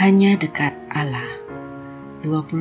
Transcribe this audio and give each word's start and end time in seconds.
Hanya 0.00 0.32
dekat 0.32 0.72
Allah. 0.88 1.28
21 2.24 2.56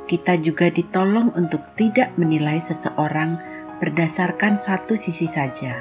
Kita 0.04 0.36
juga 0.36 0.68
ditolong 0.68 1.32
untuk 1.32 1.72
tidak 1.72 2.12
menilai 2.20 2.60
seseorang 2.60 3.49
berdasarkan 3.80 4.60
satu 4.60 4.92
sisi 4.92 5.24
saja. 5.24 5.80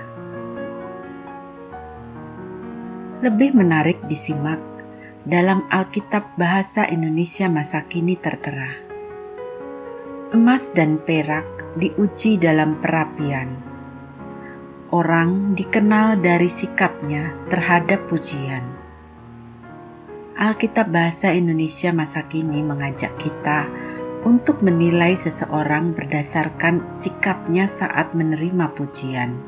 Lebih 3.19 3.51
menarik 3.51 3.99
disimak 4.07 4.63
dalam 5.27 5.67
Alkitab 5.67 6.39
Bahasa 6.39 6.87
Indonesia 6.87 7.51
masa 7.51 7.83
kini 7.83 8.15
tertera. 8.15 8.71
Emas 10.31 10.71
dan 10.71 11.03
perak 11.03 11.75
diuji 11.75 12.39
dalam 12.39 12.79
perapian. 12.79 13.59
Orang 14.95 15.59
dikenal 15.59 16.23
dari 16.23 16.47
sikapnya 16.47 17.35
terhadap 17.51 18.07
pujian. 18.07 18.63
Alkitab 20.39 20.87
Bahasa 20.87 21.35
Indonesia 21.35 21.91
masa 21.91 22.23
kini 22.31 22.63
mengajak 22.63 23.19
kita 23.19 23.67
untuk 24.27 24.59
menilai 24.59 25.15
seseorang 25.15 25.95
berdasarkan 25.95 26.91
sikapnya 26.91 27.69
saat 27.71 28.11
menerima 28.11 28.75
pujian. 28.75 29.39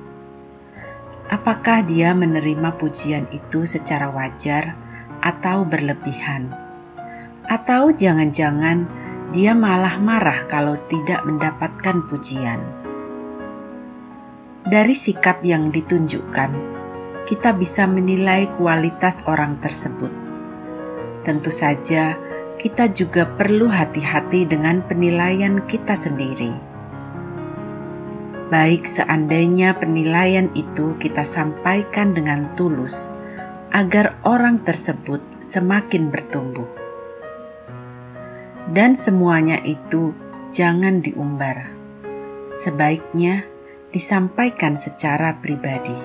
Apakah 1.27 1.83
dia 1.83 2.11
menerima 2.15 2.75
pujian 2.79 3.27
itu 3.31 3.67
secara 3.67 4.11
wajar 4.11 4.75
atau 5.19 5.63
berlebihan? 5.67 6.51
Atau 7.47 7.91
jangan-jangan 7.91 8.87
dia 9.31 9.55
malah 9.55 9.95
marah 9.99 10.47
kalau 10.47 10.75
tidak 10.87 11.23
mendapatkan 11.23 12.03
pujian? 12.07 12.59
Dari 14.67 14.95
sikap 14.95 15.43
yang 15.43 15.71
ditunjukkan, 15.71 16.51
kita 17.27 17.55
bisa 17.55 17.87
menilai 17.87 18.47
kualitas 18.55 19.23
orang 19.27 19.59
tersebut. 19.59 20.11
Tentu 21.27 21.51
saja, 21.51 22.15
kita 22.61 22.93
juga 22.93 23.25
perlu 23.25 23.65
hati-hati 23.73 24.45
dengan 24.45 24.85
penilaian 24.85 25.65
kita 25.65 25.97
sendiri. 25.97 26.53
Baik 28.53 28.85
seandainya 28.85 29.81
penilaian 29.81 30.45
itu 30.53 30.93
kita 31.01 31.25
sampaikan 31.25 32.13
dengan 32.13 32.53
tulus, 32.53 33.09
agar 33.73 34.13
orang 34.21 34.61
tersebut 34.61 35.25
semakin 35.41 36.13
bertumbuh. 36.13 36.69
Dan 38.69 38.93
semuanya 38.93 39.57
itu 39.65 40.13
jangan 40.53 41.01
diumbar. 41.01 41.73
Sebaiknya 42.45 43.41
disampaikan 43.89 44.77
secara 44.77 45.41
pribadi. 45.41 45.97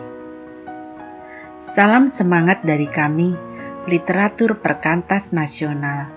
Salam 1.60 2.08
semangat 2.08 2.64
dari 2.64 2.88
kami, 2.88 3.36
literatur 3.84 4.56
perkantas 4.64 5.36
nasional 5.36 6.16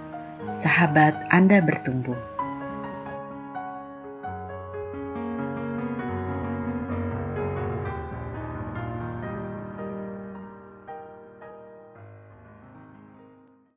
sahabat 0.49 1.29
Anda 1.29 1.61
bertumbuh. 1.61 2.38